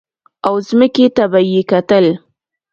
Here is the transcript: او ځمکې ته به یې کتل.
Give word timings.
او 0.47 0.55
ځمکې 0.67 1.05
ته 1.15 1.23
به 1.31 1.39
یې 1.51 1.61
کتل. 1.71 2.05